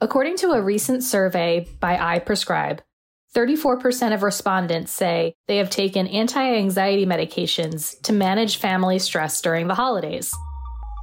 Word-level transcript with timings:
According 0.00 0.36
to 0.38 0.50
a 0.50 0.60
recent 0.60 1.04
survey 1.04 1.68
by 1.80 2.18
iPrescribe, 2.18 2.80
34% 3.34 4.14
of 4.14 4.22
respondents 4.22 4.92
say 4.92 5.34
they 5.46 5.56
have 5.56 5.70
taken 5.70 6.06
anti 6.08 6.56
anxiety 6.56 7.06
medications 7.06 8.00
to 8.02 8.12
manage 8.12 8.56
family 8.56 8.98
stress 8.98 9.40
during 9.40 9.66
the 9.66 9.74
holidays. 9.74 10.34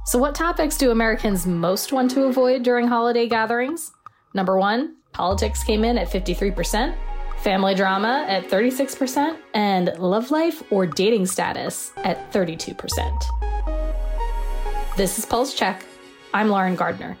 So, 0.06 0.18
what 0.18 0.34
topics 0.34 0.76
do 0.76 0.90
Americans 0.90 1.46
most 1.46 1.92
want 1.92 2.10
to 2.12 2.24
avoid 2.24 2.62
during 2.62 2.86
holiday 2.86 3.28
gatherings? 3.28 3.92
Number 4.34 4.58
one, 4.58 4.96
politics 5.12 5.62
came 5.62 5.84
in 5.84 5.96
at 5.98 6.08
53%, 6.08 6.94
family 7.38 7.74
drama 7.74 8.24
at 8.28 8.48
36%, 8.48 9.36
and 9.54 9.92
love 9.98 10.30
life 10.30 10.62
or 10.70 10.86
dating 10.86 11.26
status 11.26 11.92
at 11.98 12.32
32%. 12.32 13.24
This 14.96 15.18
is 15.18 15.24
Pulse 15.24 15.54
Check. 15.54 15.84
I'm 16.34 16.48
Lauren 16.48 16.76
Gardner. 16.76 17.16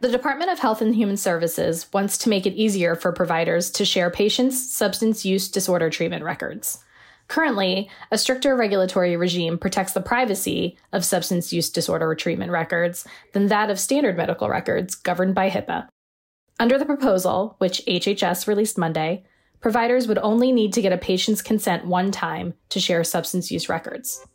The 0.00 0.08
Department 0.08 0.50
of 0.50 0.60
Health 0.60 0.80
and 0.80 0.96
Human 0.96 1.18
Services 1.18 1.86
wants 1.92 2.16
to 2.18 2.30
make 2.30 2.46
it 2.46 2.54
easier 2.54 2.94
for 2.96 3.12
providers 3.12 3.70
to 3.72 3.84
share 3.84 4.08
patients' 4.08 4.72
substance 4.72 5.26
use 5.26 5.50
disorder 5.50 5.90
treatment 5.90 6.24
records. 6.24 6.82
Currently, 7.28 7.90
a 8.10 8.16
stricter 8.16 8.56
regulatory 8.56 9.14
regime 9.18 9.58
protects 9.58 9.92
the 9.92 10.00
privacy 10.00 10.78
of 10.90 11.04
substance 11.04 11.52
use 11.52 11.68
disorder 11.68 12.14
treatment 12.14 12.50
records 12.50 13.06
than 13.34 13.48
that 13.48 13.68
of 13.68 13.78
standard 13.78 14.16
medical 14.16 14.48
records 14.48 14.94
governed 14.94 15.34
by 15.34 15.50
HIPAA. 15.50 15.88
Under 16.58 16.78
the 16.78 16.86
proposal, 16.86 17.56
which 17.58 17.82
HHS 17.86 18.46
released 18.46 18.78
Monday, 18.78 19.24
providers 19.60 20.08
would 20.08 20.18
only 20.18 20.50
need 20.50 20.72
to 20.72 20.82
get 20.82 20.94
a 20.94 20.98
patient's 20.98 21.42
consent 21.42 21.84
one 21.84 22.10
time 22.10 22.54
to 22.70 22.80
share 22.80 23.04
substance 23.04 23.50
use 23.50 23.68
records. 23.68 24.26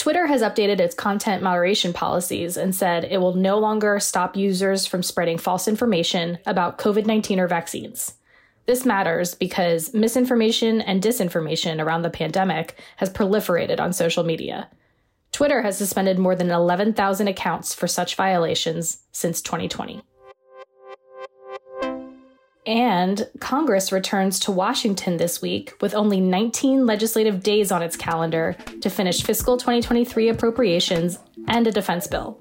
Twitter 0.00 0.26
has 0.26 0.40
updated 0.40 0.80
its 0.80 0.94
content 0.94 1.42
moderation 1.42 1.92
policies 1.92 2.56
and 2.56 2.74
said 2.74 3.04
it 3.04 3.18
will 3.18 3.34
no 3.34 3.58
longer 3.58 4.00
stop 4.00 4.34
users 4.34 4.86
from 4.86 5.02
spreading 5.02 5.36
false 5.36 5.68
information 5.68 6.38
about 6.46 6.78
COVID 6.78 7.04
19 7.04 7.38
or 7.38 7.46
vaccines. 7.46 8.14
This 8.64 8.86
matters 8.86 9.34
because 9.34 9.92
misinformation 9.92 10.80
and 10.80 11.02
disinformation 11.02 11.84
around 11.84 12.00
the 12.00 12.08
pandemic 12.08 12.78
has 12.96 13.10
proliferated 13.10 13.78
on 13.78 13.92
social 13.92 14.24
media. 14.24 14.70
Twitter 15.32 15.60
has 15.60 15.76
suspended 15.76 16.18
more 16.18 16.34
than 16.34 16.50
11,000 16.50 17.28
accounts 17.28 17.74
for 17.74 17.86
such 17.86 18.16
violations 18.16 19.02
since 19.12 19.42
2020. 19.42 20.00
And 22.70 23.28
Congress 23.40 23.90
returns 23.90 24.38
to 24.40 24.52
Washington 24.52 25.16
this 25.16 25.42
week 25.42 25.74
with 25.80 25.92
only 25.92 26.20
19 26.20 26.86
legislative 26.86 27.42
days 27.42 27.72
on 27.72 27.82
its 27.82 27.96
calendar 27.96 28.56
to 28.80 28.88
finish 28.88 29.24
fiscal 29.24 29.56
2023 29.56 30.28
appropriations 30.28 31.18
and 31.48 31.66
a 31.66 31.72
defense 31.72 32.06
bill. 32.06 32.40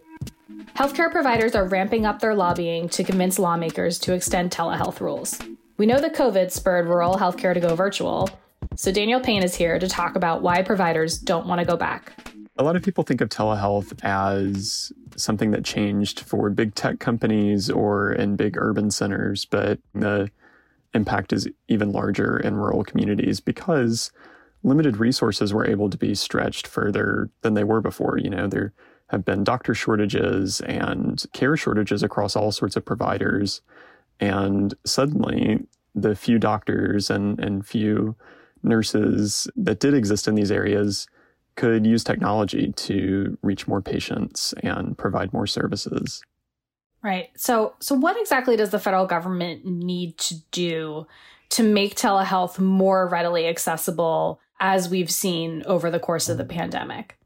Healthcare 0.75 1.11
providers 1.11 1.55
are 1.55 1.66
ramping 1.66 2.05
up 2.05 2.19
their 2.19 2.35
lobbying 2.35 2.88
to 2.89 3.03
convince 3.03 3.39
lawmakers 3.39 3.97
to 4.00 4.13
extend 4.13 4.52
telehealth 4.52 5.00
rules. 5.00 5.39
We 5.77 5.88
know 5.88 6.00
that 6.00 6.16
COVID 6.16 6.52
spurred 6.52 6.85
rural 6.85 7.16
healthcare 7.16 7.55
to 7.55 7.59
go 7.59 7.73
virtual, 7.73 8.30
so 8.75 8.91
Daniel 8.91 9.19
Payne 9.19 9.41
is 9.41 9.55
here 9.55 9.80
to 9.80 9.88
talk 9.88 10.16
about 10.16 10.44
why 10.44 10.61
providers 10.61 11.17
don't 11.17 11.47
want 11.47 11.57
to 11.57 11.66
go 11.66 11.75
back. 11.75 12.13
A 12.60 12.64
lot 12.64 12.76
of 12.76 12.84
people 12.84 13.06
think 13.06 13.22
of 13.22 13.30
telehealth 13.30 13.98
as 14.04 14.92
something 15.16 15.52
that 15.52 15.64
changed 15.64 16.20
for 16.20 16.50
big 16.50 16.76
tech 16.76 17.00
companies 17.00 17.70
or 17.70 18.12
in 18.12 18.36
big 18.36 18.58
urban 18.58 18.92
centers, 18.92 19.46
but 19.46 19.80
the 19.94 20.30
impact 20.94 21.32
is 21.32 21.48
even 21.70 21.94
larger 21.94 22.38
in 22.38 22.56
rural 22.56 22.84
communities 22.84 23.40
because 23.40 24.12
limited 24.62 24.98
resources 24.98 25.54
were 25.54 25.66
able 25.66 25.90
to 25.90 25.98
be 25.98 26.14
stretched 26.14 26.68
further 26.68 27.30
than 27.44 27.54
they 27.54 27.64
were 27.64 27.80
before. 27.80 28.18
You 28.18 28.30
know, 28.30 28.48
there 28.48 28.74
have 29.08 29.24
been 29.24 29.46
doctor 29.46 29.74
shortages 29.74 30.60
and 30.60 31.24
care 31.32 31.56
shortages 31.56 32.04
across 32.04 32.36
all 32.36 32.52
sorts 32.52 32.76
of 32.76 32.84
providers. 32.84 33.62
And 34.20 34.74
suddenly, 34.86 35.66
the 35.96 36.14
few 36.14 36.38
doctors 36.38 37.10
and, 37.10 37.40
and 37.40 37.66
few 37.66 38.18
nurses 38.64 39.48
that 39.56 39.80
did 39.80 39.94
exist 39.94 40.28
in 40.28 40.36
these 40.36 40.52
areas 40.52 41.08
could 41.59 41.86
use 41.86 42.06
technology 42.06 42.72
to 42.72 43.38
reach 43.42 43.68
more 43.68 43.81
patients 43.81 44.53
and 44.64 44.97
provide 44.97 45.34
more 45.34 45.46
services. 45.46 46.24
Right. 47.03 47.31
So 47.36 47.75
so 47.80 47.96
what 47.96 48.18
exactly 48.18 48.56
does 48.56 48.70
the 48.70 48.80
federal 48.80 49.06
government 49.06 49.66
need 49.66 50.18
to 50.19 50.36
do 50.52 51.06
to 51.50 51.64
make 51.64 51.96
telehealth 51.96 52.59
more 52.59 53.09
readily 53.09 53.46
accessible 53.48 54.40
as 54.62 54.88
we've 54.88 55.12
seen 55.12 55.64
over 55.66 55.92
the 55.92 56.00
course 56.00 56.30
of 56.30 56.38
the 56.38 56.46
pandemic? 56.46 57.18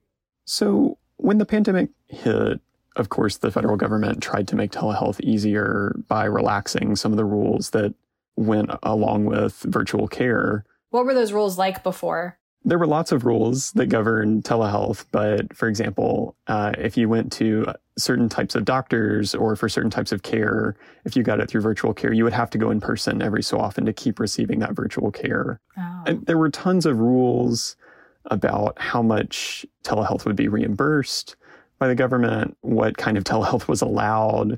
So 0.46 0.98
when 1.18 1.38
the 1.38 1.46
pandemic 1.46 1.90
hit, 2.08 2.60
of 2.96 3.10
course, 3.10 3.38
the 3.38 3.52
federal 3.52 3.78
government 3.78 4.24
tried 4.24 4.48
to 4.48 4.56
make 4.56 4.72
telehealth 4.72 5.20
easier 5.22 5.96
by 6.08 6.26
relaxing 6.26 6.96
some 6.96 7.12
of 7.12 7.18
the 7.18 7.26
rules 7.26 7.70
that 7.70 7.94
went 8.36 8.72
along 8.82 9.26
with 9.26 9.62
virtual 9.62 10.08
care. 10.08 10.66
What 10.90 11.06
were 11.06 11.14
those 11.14 11.34
rules 11.34 11.60
like 11.60 11.84
before? 11.84 12.40
There 12.66 12.80
were 12.80 12.88
lots 12.88 13.12
of 13.12 13.26
rules 13.26 13.72
that 13.74 13.88
govern 13.88 14.42
telehealth, 14.42 15.06
but 15.12 15.56
for 15.56 15.68
example, 15.68 16.36
uh, 16.48 16.72
if 16.78 16.96
you 16.96 17.10
went 17.10 17.32
to 17.34 17.66
certain 17.98 18.30
types 18.30 18.56
of 18.56 18.66
doctors 18.66 19.36
or 19.36 19.56
for 19.56 19.68
certain 19.68 19.92
types 19.92 20.12
of 20.12 20.24
care, 20.24 20.76
if 21.06 21.16
you 21.16 21.24
got 21.24 21.40
it 21.40 21.50
through 21.50 21.62
virtual 21.62 21.94
care, 21.94 22.14
you 22.14 22.24
would 22.24 22.34
have 22.34 22.50
to 22.50 22.58
go 22.58 22.72
in 22.72 22.80
person 22.80 23.22
every 23.22 23.44
so 23.44 23.60
often 23.60 23.86
to 23.86 23.94
keep 23.94 24.20
receiving 24.20 24.60
that 24.60 24.74
virtual 24.74 25.12
care. 25.12 25.60
Oh. 25.78 26.04
And 26.06 26.26
there 26.26 26.38
were 26.38 26.50
tons 26.50 26.86
of 26.86 27.00
rules 27.00 27.76
about 28.26 28.80
how 28.80 29.02
much 29.02 29.66
telehealth 29.84 30.26
would 30.26 30.38
be 30.38 30.48
reimbursed 30.48 31.36
by 31.80 31.88
the 31.88 31.96
government, 31.96 32.58
what 32.62 32.98
kind 32.98 33.18
of 33.18 33.24
telehealth 33.26 33.68
was 33.68 33.82
allowed, 33.82 34.58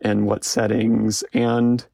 and 0.00 0.26
what 0.26 0.44
settings. 0.44 1.22
And 1.34 1.84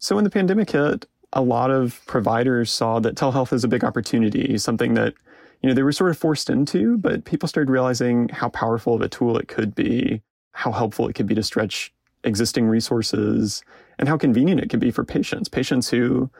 so 0.00 0.16
when 0.16 0.24
the 0.24 0.30
pandemic 0.30 0.70
hit, 0.70 1.06
a 1.32 1.42
lot 1.42 1.70
of 1.70 2.00
providers 2.06 2.70
saw 2.70 3.00
that 3.00 3.14
telehealth 3.14 3.52
is 3.52 3.64
a 3.64 3.68
big 3.68 3.84
opportunity, 3.84 4.56
something 4.58 4.94
that 4.94 5.14
you 5.62 5.68
know 5.68 5.74
they 5.74 5.82
were 5.82 5.92
sort 5.92 6.10
of 6.10 6.18
forced 6.18 6.50
into, 6.50 6.98
but 6.98 7.24
people 7.24 7.48
started 7.48 7.70
realizing 7.70 8.28
how 8.28 8.48
powerful 8.48 8.94
of 8.94 9.00
a 9.00 9.08
tool 9.08 9.36
it 9.38 9.48
could 9.48 9.74
be, 9.74 10.22
how 10.52 10.72
helpful 10.72 11.08
it 11.08 11.14
could 11.14 11.26
be 11.26 11.34
to 11.34 11.42
stretch 11.42 11.92
existing 12.24 12.66
resources, 12.66 13.62
and 13.98 14.08
how 14.08 14.16
convenient 14.16 14.60
it 14.60 14.70
could 14.70 14.80
be 14.80 14.90
for 14.90 15.04
patients. 15.04 15.48
Patients 15.48 15.88
who, 15.88 16.30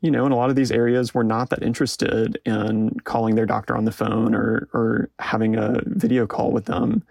you 0.00 0.10
know, 0.10 0.26
in 0.26 0.32
a 0.32 0.36
lot 0.36 0.50
of 0.50 0.56
these 0.56 0.72
areas 0.72 1.14
were 1.14 1.24
not 1.24 1.50
that 1.50 1.62
interested 1.62 2.40
in 2.44 2.98
calling 3.04 3.34
their 3.34 3.46
doctor 3.46 3.76
on 3.76 3.84
the 3.84 3.92
phone 3.92 4.34
or 4.34 4.68
or 4.72 5.10
having 5.18 5.56
a 5.56 5.80
video 5.86 6.26
call 6.26 6.50
with 6.50 6.64
them, 6.64 7.02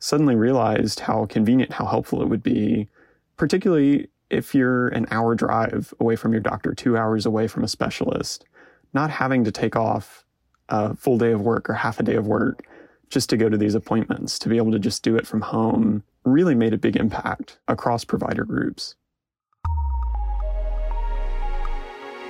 suddenly 0.00 0.34
realized 0.34 1.00
how 1.00 1.26
convenient, 1.26 1.72
how 1.72 1.86
helpful 1.86 2.22
it 2.22 2.28
would 2.28 2.42
be, 2.42 2.88
particularly 3.36 4.08
if 4.30 4.54
you're 4.54 4.88
an 4.88 5.06
hour 5.10 5.34
drive 5.34 5.92
away 6.00 6.16
from 6.16 6.32
your 6.32 6.40
doctor, 6.40 6.72
two 6.72 6.96
hours 6.96 7.26
away 7.26 7.46
from 7.48 7.64
a 7.64 7.68
specialist, 7.68 8.44
not 8.94 9.10
having 9.10 9.44
to 9.44 9.52
take 9.52 9.76
off 9.76 10.24
a 10.68 10.94
full 10.96 11.18
day 11.18 11.32
of 11.32 11.40
work 11.40 11.68
or 11.68 11.74
half 11.74 12.00
a 12.00 12.02
day 12.02 12.14
of 12.14 12.26
work 12.26 12.64
just 13.10 13.28
to 13.30 13.36
go 13.36 13.48
to 13.48 13.56
these 13.56 13.74
appointments, 13.74 14.38
to 14.38 14.48
be 14.48 14.56
able 14.56 14.70
to 14.70 14.78
just 14.78 15.02
do 15.02 15.16
it 15.16 15.26
from 15.26 15.40
home, 15.40 16.04
really 16.24 16.54
made 16.54 16.72
a 16.72 16.78
big 16.78 16.96
impact 16.96 17.58
across 17.66 18.04
provider 18.04 18.44
groups. 18.44 18.94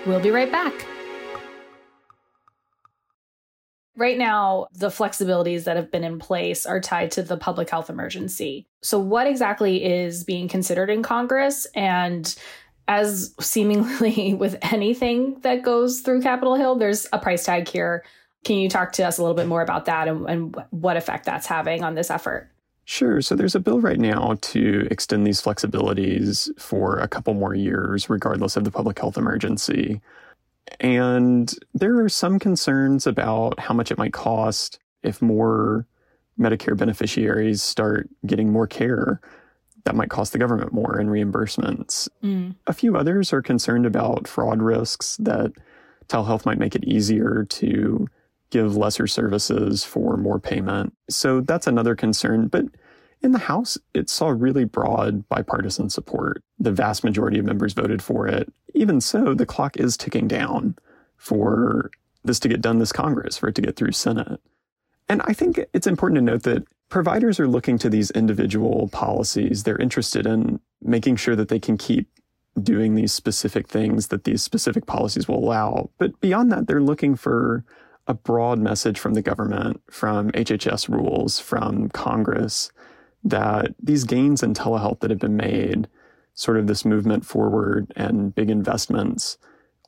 We'll 0.07 0.21
be 0.21 0.31
right 0.31 0.51
back. 0.51 0.87
Right 4.01 4.17
now, 4.17 4.69
the 4.73 4.89
flexibilities 4.89 5.65
that 5.65 5.77
have 5.77 5.91
been 5.91 6.05
in 6.05 6.19
place 6.19 6.65
are 6.65 6.81
tied 6.81 7.11
to 7.13 7.23
the 7.23 7.37
public 7.37 7.69
health 7.69 7.91
emergency. 7.91 8.67
So, 8.81 8.99
what 8.99 9.27
exactly 9.27 9.85
is 9.85 10.25
being 10.25 10.49
considered 10.49 10.89
in 10.89 11.03
Congress? 11.03 11.67
And 11.75 12.35
as 12.89 13.35
seemingly 13.39 14.33
with 14.39 14.57
anything 14.63 15.39
that 15.41 15.63
goes 15.63 16.01
through 16.01 16.23
Capitol 16.23 16.55
Hill, 16.55 16.77
there's 16.77 17.07
a 17.13 17.19
price 17.19 17.45
tag 17.45 17.69
here. 17.69 18.03
Can 18.43 18.57
you 18.57 18.71
talk 18.71 18.93
to 18.93 19.07
us 19.07 19.19
a 19.19 19.23
little 19.23 19.37
bit 19.37 19.47
more 19.47 19.61
about 19.61 19.85
that 19.85 20.09
and, 20.09 20.27
and 20.31 20.57
what 20.71 20.97
effect 20.97 21.27
that's 21.27 21.47
having 21.47 21.85
on 21.85 21.95
this 21.95 22.11
effort? 22.11 22.51
Sure. 22.87 23.21
So 23.21 23.37
there's 23.37 23.55
a 23.55 23.61
bill 23.61 23.81
right 23.81 24.01
now 24.01 24.39
to 24.41 24.89
extend 24.91 25.27
these 25.27 25.43
flexibilities 25.43 26.49
for 26.59 26.97
a 27.01 27.07
couple 27.07 27.35
more 27.35 27.55
years, 27.55 28.09
regardless 28.09 28.57
of 28.57 28.65
the 28.65 28.71
public 28.71 28.99
health 28.99 29.19
emergency. 29.19 30.01
And 30.79 31.53
there 31.75 31.99
are 32.01 32.09
some 32.09 32.39
concerns 32.39 33.07
about 33.07 33.59
how 33.59 33.75
much 33.75 33.91
it 33.91 33.99
might 33.99 34.13
cost 34.13 34.79
if 35.03 35.21
more 35.21 35.87
Medicare 36.39 36.77
beneficiaries 36.77 37.63
start 37.63 38.09
getting 38.27 38.53
more 38.53 38.67
care. 38.67 39.21
That 39.85 39.95
might 39.95 40.11
cost 40.11 40.33
the 40.33 40.39
government 40.39 40.73
more 40.73 41.01
in 41.01 41.09
reimbursements. 41.09 42.09
Mm. 42.23 42.55
A 42.67 42.73
few 42.73 42.97
others 42.97 43.33
are 43.33 43.43
concerned 43.43 43.87
about 43.87 44.29
fraud 44.29 44.63
risks 44.63 45.17
that 45.19 45.53
telehealth 46.09 46.45
might 46.45 46.59
make 46.59 46.75
it 46.75 46.85
easier 46.85 47.47
to 47.49 48.07
give 48.51 48.77
lesser 48.77 49.07
services 49.07 49.85
for 49.85 50.17
more 50.17 50.39
payment. 50.39 50.95
So 51.09 51.41
that's 51.41 51.67
another 51.67 51.95
concern. 51.95 52.49
But 52.49 52.67
in 53.23 53.33
the 53.33 53.39
House, 53.39 53.77
it 53.95 54.09
saw 54.09 54.29
really 54.29 54.65
broad 54.65 55.29
bipartisan 55.29 55.91
support. 55.91 56.43
The 56.59 56.73
vast 56.73 57.05
majority 57.05 57.39
of 57.39 57.45
members 57.45 57.75
voted 57.75 58.03
for 58.03 58.27
it. 58.27 58.53
Even 58.75 59.01
so, 59.01 59.35
the 59.35 59.47
clock 59.47 59.77
is 59.77 59.97
ticking 59.97 60.27
down 60.27 60.77
for 61.17 61.91
this 62.25 62.41
to 62.41 62.49
get 62.49 62.61
done 62.61 62.79
this 62.79 62.93
Congress, 62.93 63.37
for 63.37 63.49
it 63.49 63.55
to 63.57 63.63
get 63.63 63.77
through 63.77 63.93
Senate. 63.93 64.41
And 65.09 65.23
I 65.25 65.33
think 65.33 65.61
it's 65.73 65.87
important 65.87 66.17
to 66.17 66.23
note 66.23 66.45
that 66.45 66.65
providers 66.89 67.39
are 67.41 67.49
looking 67.49 67.79
to 67.79 67.91
these 67.91 68.11
individual 68.13 68.89
policies. 68.89 69.63
They're 69.63 69.77
interested 69.77 70.27
in 70.27 70.61
making 70.83 71.17
sure 71.17 71.37
that 71.37 71.49
they 71.49 71.59
can 71.59 71.77
keep 71.77 72.09
doing 72.63 72.95
these 72.95 73.13
specific 73.13 73.69
things 73.69 74.09
that 74.09 74.25
these 74.25 74.43
specific 74.43 74.87
policies 74.87 75.29
will 75.29 75.39
allow. 75.39 75.91
But 75.99 76.19
beyond 76.21 76.51
that, 76.53 76.67
they're 76.67 76.83
looking 76.83 77.17
for 77.17 77.65
a 78.07 78.15
broad 78.15 78.59
message 78.59 78.99
from 78.99 79.15
the 79.15 79.23
government, 79.23 79.81
from 79.91 80.31
HHS 80.33 80.89
rules, 80.89 81.39
from 81.39 81.89
Congress, 81.91 82.73
that 83.25 83.75
these 83.83 84.05
gains 84.05 84.43
in 84.43 84.55
telehealth 84.55 85.01
that 85.01 85.11
have 85.11 85.19
been 85.19 85.37
made, 85.37 85.89
sort 86.35 86.59
of 86.59 86.67
this 86.67 86.85
movement 86.85 87.25
forward 87.25 87.93
and 87.97 88.35
big 88.35 88.51
investments, 88.51 89.39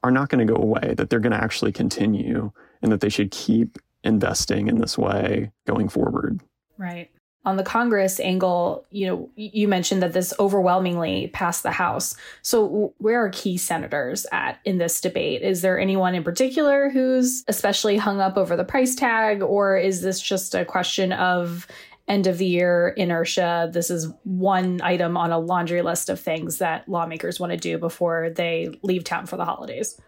are 0.02 0.10
not 0.10 0.28
going 0.28 0.46
to 0.46 0.52
go 0.52 0.60
away, 0.60 0.94
that 0.96 1.10
they're 1.10 1.20
going 1.20 1.32
to 1.32 1.42
actually 1.42 1.72
continue, 1.72 2.50
and 2.82 2.90
that 2.90 3.00
they 3.00 3.08
should 3.08 3.30
keep 3.30 3.78
investing 4.04 4.68
in 4.68 4.78
this 4.78 4.98
way 4.98 5.50
going 5.66 5.88
forward. 5.88 6.40
Right. 6.76 7.10
On 7.44 7.56
the 7.56 7.64
Congress 7.64 8.20
angle, 8.20 8.86
you 8.90 9.06
know, 9.06 9.30
you 9.34 9.66
mentioned 9.66 10.00
that 10.02 10.12
this 10.12 10.32
overwhelmingly 10.38 11.28
passed 11.32 11.64
the 11.64 11.72
House. 11.72 12.14
So, 12.42 12.94
where 12.98 13.24
are 13.24 13.30
key 13.30 13.56
senators 13.56 14.26
at 14.30 14.60
in 14.64 14.78
this 14.78 15.00
debate? 15.00 15.42
Is 15.42 15.60
there 15.60 15.78
anyone 15.78 16.14
in 16.14 16.22
particular 16.22 16.88
who's 16.88 17.42
especially 17.48 17.96
hung 17.96 18.20
up 18.20 18.36
over 18.36 18.56
the 18.56 18.64
price 18.64 18.94
tag, 18.94 19.42
or 19.42 19.76
is 19.76 20.02
this 20.02 20.20
just 20.20 20.54
a 20.54 20.64
question 20.64 21.12
of 21.12 21.66
end 22.12 22.26
of 22.26 22.36
the 22.36 22.46
year 22.46 22.88
inertia. 22.90 23.70
This 23.72 23.90
is 23.90 24.12
one 24.24 24.80
item 24.82 25.16
on 25.16 25.32
a 25.32 25.38
laundry 25.38 25.80
list 25.80 26.10
of 26.10 26.20
things 26.20 26.58
that 26.58 26.86
lawmakers 26.86 27.40
want 27.40 27.52
to 27.52 27.56
do 27.56 27.78
before 27.78 28.28
they 28.28 28.78
leave 28.82 29.02
town 29.02 29.24
for 29.24 29.38
the 29.38 29.46
holidays. 29.46 29.98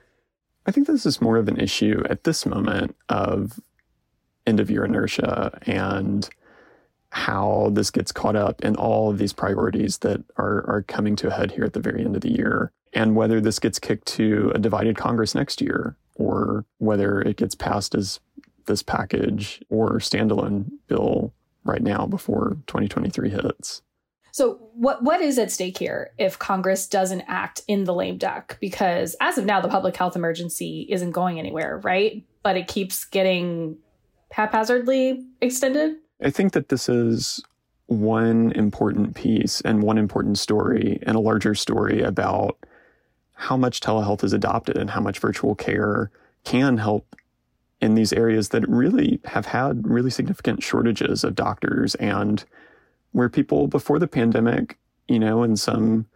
I 0.66 0.70
think 0.70 0.86
this 0.86 1.06
is 1.06 1.22
more 1.22 1.38
of 1.38 1.48
an 1.48 1.58
issue 1.58 2.02
at 2.10 2.24
this 2.24 2.44
moment 2.44 2.94
of 3.08 3.58
end 4.46 4.60
of 4.60 4.70
year 4.70 4.84
inertia 4.84 5.58
and 5.62 6.28
how 7.08 7.70
this 7.72 7.90
gets 7.90 8.12
caught 8.12 8.36
up 8.36 8.62
in 8.62 8.76
all 8.76 9.10
of 9.10 9.16
these 9.16 9.32
priorities 9.32 9.98
that 9.98 10.22
are, 10.36 10.68
are 10.68 10.82
coming 10.82 11.16
to 11.16 11.28
a 11.28 11.32
head 11.32 11.52
here 11.52 11.64
at 11.64 11.72
the 11.72 11.80
very 11.80 12.04
end 12.04 12.16
of 12.16 12.22
the 12.22 12.32
year, 12.32 12.70
and 12.92 13.16
whether 13.16 13.40
this 13.40 13.58
gets 13.58 13.78
kicked 13.78 14.06
to 14.06 14.52
a 14.54 14.58
divided 14.58 14.96
Congress 14.96 15.34
next 15.34 15.62
year, 15.62 15.96
or 16.16 16.66
whether 16.78 17.22
it 17.22 17.36
gets 17.36 17.54
passed 17.54 17.94
as 17.94 18.20
this 18.66 18.82
package 18.82 19.62
or 19.70 19.98
standalone 20.00 20.66
bill 20.88 21.32
right 21.64 21.82
now 21.82 22.06
before 22.06 22.56
2023 22.66 23.30
hits. 23.30 23.82
So 24.32 24.54
what 24.74 25.04
what 25.04 25.20
is 25.20 25.38
at 25.38 25.52
stake 25.52 25.78
here 25.78 26.10
if 26.18 26.40
Congress 26.40 26.88
doesn't 26.88 27.22
act 27.28 27.62
in 27.68 27.84
the 27.84 27.94
lame 27.94 28.18
duck? 28.18 28.58
Because 28.60 29.14
as 29.20 29.38
of 29.38 29.44
now, 29.44 29.60
the 29.60 29.68
public 29.68 29.96
health 29.96 30.16
emergency 30.16 30.88
isn't 30.90 31.12
going 31.12 31.38
anywhere, 31.38 31.80
right? 31.84 32.24
But 32.42 32.56
it 32.56 32.66
keeps 32.66 33.04
getting 33.04 33.76
haphazardly 34.32 35.24
extended. 35.40 35.98
I 36.20 36.30
think 36.30 36.52
that 36.52 36.68
this 36.68 36.88
is 36.88 37.44
one 37.86 38.50
important 38.52 39.14
piece 39.14 39.60
and 39.60 39.84
one 39.84 39.98
important 39.98 40.38
story 40.38 40.98
and 41.02 41.16
a 41.16 41.20
larger 41.20 41.54
story 41.54 42.02
about 42.02 42.58
how 43.34 43.56
much 43.56 43.80
telehealth 43.80 44.24
is 44.24 44.32
adopted 44.32 44.76
and 44.76 44.90
how 44.90 45.00
much 45.00 45.20
virtual 45.20 45.54
care 45.54 46.10
can 46.44 46.76
help 46.76 47.14
in 47.84 47.94
these 47.94 48.12
areas 48.12 48.48
that 48.48 48.66
really 48.68 49.20
have 49.26 49.46
had 49.46 49.86
really 49.86 50.10
significant 50.10 50.62
shortages 50.62 51.22
of 51.22 51.34
doctors 51.34 51.94
and 51.96 52.44
where 53.12 53.28
people 53.28 53.68
before 53.68 53.98
the 53.98 54.08
pandemic, 54.08 54.78
you 55.06 55.18
know, 55.18 55.42
in 55.42 55.54
some 55.56 56.06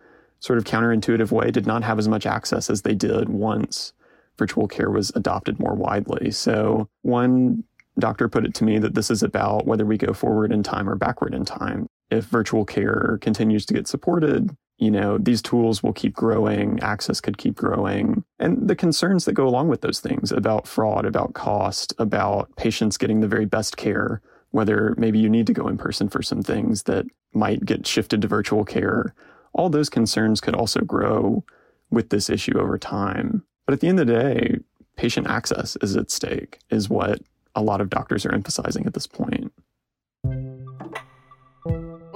sort 0.41 0.59
of 0.59 0.65
counterintuitive 0.65 1.31
way, 1.31 1.51
did 1.51 1.67
not 1.67 1.85
have 1.85 1.99
as 1.99 2.09
much 2.09 2.25
access 2.25 2.71
as 2.71 2.83
they 2.83 2.95
did 2.95 3.29
once 3.29 3.93
virtual 4.39 4.67
care 4.67 4.91
was 4.91 5.11
adopted 5.15 5.61
more 5.61 5.75
widely. 5.75 6.31
So, 6.31 6.89
one 7.03 7.65
doctor 7.99 8.29
put 8.29 8.47
it 8.47 8.55
to 8.55 8.65
me 8.65 8.79
that 8.79 8.95
this 8.95 9.11
is 9.11 9.23
about 9.23 9.67
whether 9.67 9.85
we 9.85 9.99
go 9.99 10.15
forward 10.15 10.53
in 10.53 10.63
time 10.63 10.89
or 10.89 10.95
backward 10.95 11.35
in 11.35 11.45
time. 11.45 11.87
If 12.11 12.25
virtual 12.27 12.65
care 12.65 13.19
continues 13.21 13.67
to 13.67 13.75
get 13.75 13.89
supported, 13.89 14.57
you 14.79 14.91
know, 14.91 15.19
these 15.19 15.43
tools 15.43 15.83
will 15.83 15.93
keep 15.93 16.15
growing, 16.15 16.79
access 16.81 17.21
could 17.21 17.37
keep 17.37 17.57
growing. 17.57 18.25
And 18.39 18.69
the 18.69 18.77
concerns 18.77 19.25
that 19.25 19.33
go 19.33 19.47
along 19.47 19.69
with 19.69 19.81
those 19.81 20.01
things 20.01 20.31
about 20.31 20.69
fraud, 20.69 21.05
about 21.05 21.35
cost, 21.35 21.93
about 21.99 22.55
patients 22.57 22.97
getting 22.97 23.21
the 23.21 23.29
very 23.29 23.45
best 23.45 23.77
care, 23.77 24.23
whether 24.53 24.95
maybe 24.97 25.19
you 25.19 25.29
need 25.29 25.49
to 25.49 25.53
go 25.53 25.67
in 25.67 25.77
person 25.77 26.09
for 26.09 26.23
some 26.23 26.43
things 26.43 26.85
that 26.85 27.07
might 27.35 27.65
get 27.65 27.87
shifted 27.87 28.23
to 28.23 28.29
virtual 28.29 28.65
care, 28.65 29.15
all 29.53 29.69
those 29.69 29.91
concerns 29.91 30.41
could 30.41 30.55
also 30.55 30.81
grow 30.81 31.45
with 31.91 32.11
this 32.11 32.31
issue 32.31 32.59
over 32.59 32.79
time. 32.79 33.43
But 33.67 33.73
at 33.75 33.81
the 33.81 33.89
end 33.89 33.99
of 33.99 34.07
the 34.07 34.13
day, 34.13 34.59
patient 34.97 35.27
access 35.27 35.77
is 35.83 35.97
at 35.97 36.11
stake, 36.11 36.61
is 36.71 36.89
what 36.89 37.21
a 37.55 37.63
lot 37.63 37.81
of 37.81 37.91
doctors 37.91 38.25
are 38.25 38.35
emphasizing 38.35 38.87
at 38.87 38.95
this 38.95 39.07
point. 39.07 39.53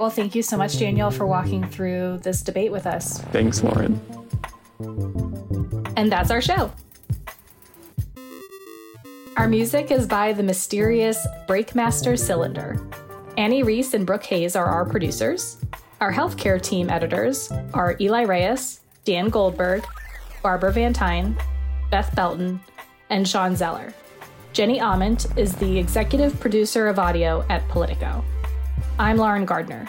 Well, 0.03 0.11
thank 0.11 0.35
you 0.35 0.43
so 0.43 0.57
much, 0.57 0.79
Daniel, 0.79 1.09
for 1.11 1.25
walking 1.25 1.65
through 1.65 2.19
this 2.23 2.41
debate 2.41 2.73
with 2.73 2.85
us. 2.85 3.21
Thanks, 3.31 3.63
Lauren. 3.63 4.01
And 5.95 6.11
that's 6.11 6.29
our 6.29 6.41
show. 6.41 6.73
Our 9.37 9.47
music 9.47 9.91
is 9.91 10.05
by 10.05 10.33
the 10.33 10.43
mysterious 10.43 11.25
Breakmaster 11.47 12.19
Cylinder. 12.19 12.85
Annie 13.37 13.63
Reese 13.63 13.93
and 13.93 14.05
Brooke 14.05 14.25
Hayes 14.25 14.57
are 14.57 14.65
our 14.65 14.83
producers. 14.83 15.55
Our 16.01 16.11
healthcare 16.11 16.61
team 16.61 16.89
editors 16.89 17.49
are 17.73 17.95
Eli 18.01 18.23
Reyes, 18.23 18.81
Dan 19.05 19.29
Goldberg, 19.29 19.85
Barbara 20.41 20.73
Van 20.73 20.91
Tyne, 20.91 21.37
Beth 21.91 22.13
Belton, 22.13 22.59
and 23.09 23.25
Sean 23.25 23.55
Zeller. 23.55 23.93
Jenny 24.51 24.81
Ament 24.81 25.27
is 25.37 25.55
the 25.55 25.79
executive 25.79 26.37
producer 26.41 26.89
of 26.89 26.99
audio 26.99 27.45
at 27.47 27.65
Politico. 27.69 28.21
I'm 28.99 29.17
Lauren 29.17 29.45
Gardner. 29.45 29.87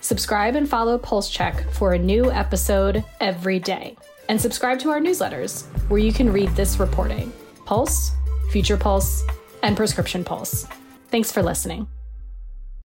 Subscribe 0.00 0.56
and 0.56 0.68
follow 0.68 0.98
Pulse 0.98 1.28
Check 1.28 1.68
for 1.70 1.92
a 1.92 1.98
new 1.98 2.30
episode 2.30 3.04
every 3.20 3.58
day. 3.58 3.96
And 4.28 4.40
subscribe 4.40 4.78
to 4.80 4.90
our 4.90 5.00
newsletters, 5.00 5.66
where 5.88 6.00
you 6.00 6.12
can 6.12 6.32
read 6.32 6.50
this 6.50 6.78
reporting 6.78 7.32
Pulse, 7.64 8.12
Future 8.50 8.76
Pulse, 8.76 9.24
and 9.62 9.76
Prescription 9.76 10.24
Pulse. 10.24 10.66
Thanks 11.10 11.32
for 11.32 11.42
listening. 11.42 11.88